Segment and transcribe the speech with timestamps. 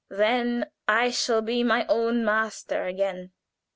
[0.09, 3.33] Then I shall be my own master again."